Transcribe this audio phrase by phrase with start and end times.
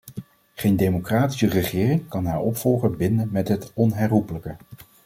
[0.53, 4.55] Geen democratische regering kan haar opvolger binden met het onherroepelijke.